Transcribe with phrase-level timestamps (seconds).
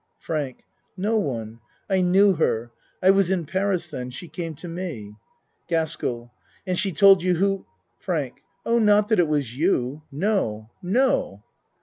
[0.17, 0.63] FRANK
[0.97, 1.59] No one.
[1.87, 2.71] I knew her.
[3.03, 4.09] I was in Paris then.
[4.09, 5.17] She came to me.
[5.67, 6.33] GASKELL
[6.65, 7.67] And she told you who?
[7.99, 11.43] FRANK Oh, not that it was you no no.